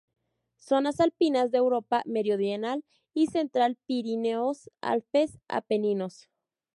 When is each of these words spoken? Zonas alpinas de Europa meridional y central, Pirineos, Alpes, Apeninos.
Zonas 0.57 0.99
alpinas 0.99 1.51
de 1.51 1.59
Europa 1.59 2.01
meridional 2.07 2.83
y 3.13 3.27
central, 3.27 3.77
Pirineos, 3.85 4.71
Alpes, 4.81 5.37
Apeninos. 5.47 6.27